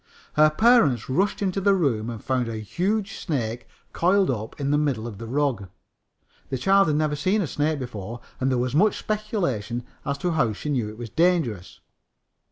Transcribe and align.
Her 0.33 0.49
parents 0.49 1.11
rushed 1.11 1.43
into 1.43 1.61
the 1.61 1.75
room 1.75 2.09
and 2.09 2.23
found 2.23 2.47
a 2.49 2.55
huge 2.57 3.19
snake 3.19 3.67
coiled 3.93 4.31
up 4.31 4.59
in 4.59 4.71
the 4.71 4.77
middle 4.79 5.05
of 5.05 5.19
the 5.19 5.27
rug. 5.27 5.69
The 6.49 6.57
child 6.57 6.87
had 6.87 6.95
never 6.97 7.15
seen 7.15 7.39
a 7.43 7.45
snake 7.45 7.77
before, 7.77 8.19
and 8.39 8.49
there 8.49 8.57
was 8.57 8.73
much 8.73 8.97
speculation 8.97 9.83
as 10.03 10.17
to 10.17 10.31
how 10.31 10.53
she 10.53 10.69
knew 10.69 10.89
it 10.89 10.97
was 10.97 11.11
dangerous. 11.11 11.81